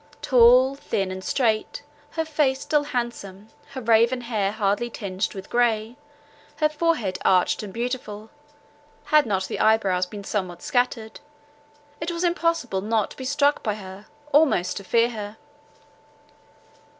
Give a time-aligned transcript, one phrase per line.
[0.23, 5.95] Tall, thin, and strait, her face still handsome, her raven hair hardly tinged with grey,
[6.55, 8.31] her forehead arched and beautiful,
[9.03, 13.75] had not the eye brows been somewhat scattered—it was impossible not to be struck by
[13.75, 15.37] her, almost to fear her.